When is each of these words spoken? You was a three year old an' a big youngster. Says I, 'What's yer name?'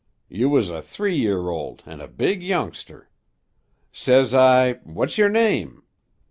You 0.29 0.49
was 0.49 0.67
a 0.71 0.81
three 0.81 1.15
year 1.15 1.49
old 1.51 1.83
an' 1.85 2.01
a 2.01 2.07
big 2.07 2.41
youngster. 2.41 3.07
Says 3.91 4.33
I, 4.33 4.79
'What's 4.83 5.19
yer 5.19 5.29
name?' 5.29 5.83